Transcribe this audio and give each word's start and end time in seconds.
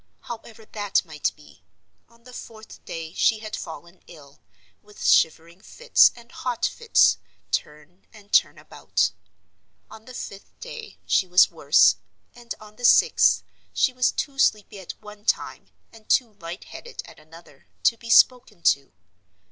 However 0.21 0.65
that 0.65 1.05
might 1.05 1.31
be, 1.35 1.61
on 2.09 2.23
the 2.23 2.33
fourth 2.33 2.83
day 2.85 3.13
she 3.13 3.37
had 3.37 3.55
fallen 3.55 4.01
ill, 4.07 4.41
with 4.81 5.05
shivering 5.05 5.61
fits 5.61 6.11
and 6.15 6.31
hot 6.31 6.65
fits, 6.65 7.19
turn 7.51 8.07
and 8.11 8.31
turn 8.33 8.57
about. 8.57 9.11
On 9.91 10.05
the 10.05 10.15
fifth 10.15 10.59
day 10.59 10.97
she 11.05 11.27
was 11.27 11.51
worse; 11.51 11.97
and 12.33 12.55
on 12.59 12.77
the 12.77 12.83
sixth, 12.85 13.43
she 13.75 13.93
was 13.93 14.11
too 14.11 14.39
sleepy 14.39 14.79
at 14.79 14.99
one 15.03 15.23
time, 15.23 15.67
and 15.93 16.09
too 16.09 16.33
light 16.33 16.63
headed 16.63 17.03
at 17.05 17.19
another, 17.19 17.67
to 17.83 17.95
be 17.95 18.09
spoken 18.09 18.63
to. 18.63 18.91